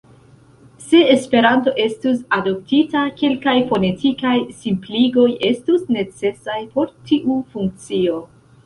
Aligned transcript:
Se 0.85 1.01
Esperanto 1.15 1.73
estus 1.83 2.23
adoptita, 2.39 3.03
kelkaj 3.21 3.55
fonetikaj 3.69 4.35
simpligoj 4.65 5.29
estus 5.55 5.89
necesaj 6.01 6.61
por 6.75 6.95
tiu 7.13 7.41
funkcio. 7.55 8.23